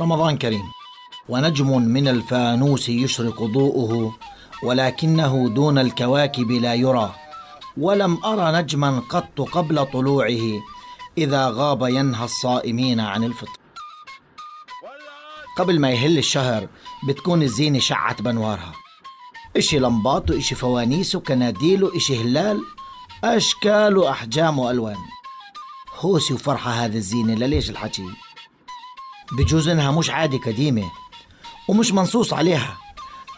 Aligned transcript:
رمضان 0.00 0.38
كريم. 0.38 0.62
ونجم 1.28 1.82
من 1.82 2.08
الفانوس 2.08 2.88
يشرق 2.88 3.42
ضوءه 3.42 4.14
ولكنه 4.62 5.48
دون 5.48 5.78
الكواكب 5.78 6.50
لا 6.50 6.74
يرى. 6.74 7.14
ولم 7.76 8.24
ارى 8.24 8.62
نجما 8.62 9.02
قط 9.08 9.40
قبل 9.40 9.86
طلوعه 9.86 10.60
إذا 11.18 11.48
غاب 11.48 11.82
ينهى 11.82 12.24
الصائمين 12.24 13.00
عن 13.00 13.24
الفطر. 13.24 13.58
قبل 15.58 15.80
ما 15.80 15.90
يهل 15.90 16.18
الشهر 16.18 16.68
بتكون 17.08 17.42
الزينه 17.42 17.78
شعت 17.78 18.22
بنوارها. 18.22 18.72
إشي 19.56 19.78
لمبات 19.78 20.30
واشي 20.30 20.54
فوانيس 20.54 21.14
وكناديل 21.14 21.84
واشي 21.84 22.22
هلال 22.22 22.60
أشكال 23.24 23.98
وأحجام 23.98 24.58
وألوان. 24.58 24.96
هوسي 25.98 26.34
وفرحة 26.34 26.70
هذه 26.70 26.96
الزينه 26.96 27.34
لليش 27.34 27.70
الحكي؟ 27.70 28.06
بجوز 29.38 29.68
إنها 29.68 29.90
مش 29.90 30.10
عادة 30.10 30.38
قديمة 30.38 30.90
ومش 31.68 31.92
منصوص 31.92 32.32
عليها. 32.32 32.76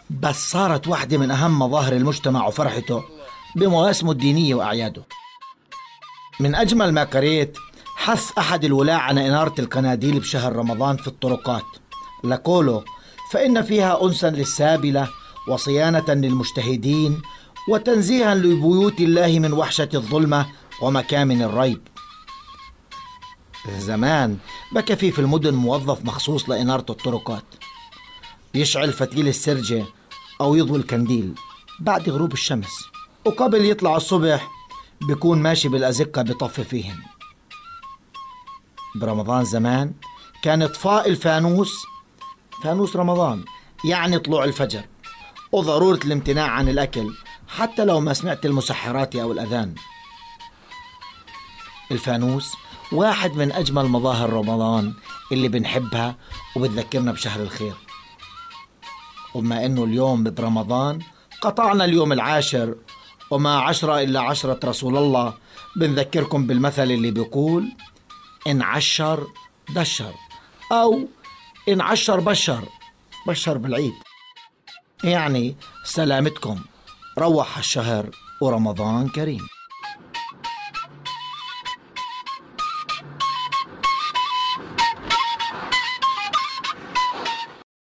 بس 0.09 0.51
صارت 0.51 0.87
واحدة 0.87 1.17
من 1.17 1.31
أهم 1.31 1.59
مظاهر 1.59 1.93
المجتمع 1.93 2.47
وفرحته 2.47 3.03
بمواسمه 3.55 4.11
الدينية 4.11 4.55
وأعياده. 4.55 5.03
من 6.39 6.55
أجمل 6.55 6.93
ما 6.93 7.03
قريت 7.03 7.57
حث 7.95 8.31
أحد 8.37 8.65
الولاة 8.65 8.95
على 8.95 9.27
إنارة 9.27 9.53
القناديل 9.59 10.19
بشهر 10.19 10.55
رمضان 10.55 10.97
في 10.97 11.07
الطرقات. 11.07 11.63
لقوله 12.23 12.83
فإن 13.31 13.61
فيها 13.61 14.03
أنسا 14.05 14.29
للسابلة 14.29 15.09
وصيانة 15.47 16.05
للمجتهدين 16.09 17.21
وتنزيها 17.69 18.35
لبيوت 18.35 18.99
الله 18.99 19.39
من 19.39 19.53
وحشة 19.53 19.89
الظلمة 19.93 20.45
ومكامن 20.81 21.41
الريب. 21.41 21.81
زمان 23.69 24.37
بكى 24.71 24.95
في 24.95 25.11
في 25.11 25.19
المدن 25.19 25.53
موظف 25.53 26.05
مخصوص 26.05 26.49
لإنارة 26.49 26.85
الطرقات. 26.89 27.43
يشعل 28.53 28.93
فتيل 28.93 29.27
السرجة 29.27 29.85
أو 30.41 30.55
يضوي 30.55 30.79
الكنديل 30.79 31.35
بعد 31.79 32.09
غروب 32.09 32.33
الشمس. 32.33 32.69
وقبل 33.25 33.65
يطلع 33.65 33.95
الصبح 33.95 34.47
بيكون 35.01 35.41
ماشي 35.41 35.69
بالأزقة 35.69 36.21
بطفي 36.21 36.63
فيهن 36.63 36.97
برمضان 38.95 39.45
زمان 39.45 39.93
كان 40.41 40.61
إطفاء 40.61 41.09
الفانوس 41.09 41.85
فانوس 42.63 42.95
رمضان 42.95 43.45
يعني 43.85 44.19
طلوع 44.19 44.43
الفجر. 44.43 44.83
وضرورة 45.51 45.99
الامتناع 46.05 46.47
عن 46.47 46.69
الأكل 46.69 47.13
حتى 47.47 47.85
لو 47.85 47.99
ما 47.99 48.13
سمعت 48.13 48.45
المسحرات 48.45 49.15
أو 49.15 49.31
الأذان. 49.31 49.75
الفانوس 51.91 52.53
واحد 52.91 53.33
من 53.33 53.51
أجمل 53.51 53.85
مظاهر 53.85 54.29
رمضان 54.29 54.93
اللي 55.31 55.47
بنحبها 55.47 56.15
وبتذكرنا 56.55 57.11
بشهر 57.11 57.41
الخير. 57.41 57.75
وبما 59.33 59.65
أنه 59.65 59.83
اليوم 59.83 60.23
برمضان 60.23 60.99
قطعنا 61.41 61.85
اليوم 61.85 62.11
العاشر 62.13 62.75
وما 63.31 63.59
عشرة 63.59 63.99
إلا 64.03 64.21
عشرة 64.21 64.59
رسول 64.63 64.97
الله 64.97 65.33
بنذكركم 65.75 66.47
بالمثل 66.47 66.91
اللي 66.91 67.11
بيقول 67.11 67.71
إن 68.47 68.61
عشر 68.61 69.27
دشر 69.69 70.13
أو 70.71 71.07
إن 71.69 71.81
عشر 71.81 72.19
بشر 72.19 72.63
بشر 73.27 73.57
بالعيد 73.57 73.93
يعني 75.03 75.55
سلامتكم 75.83 76.59
روح 77.17 77.57
الشهر 77.57 78.09
ورمضان 78.41 79.09
كريم. 79.09 79.47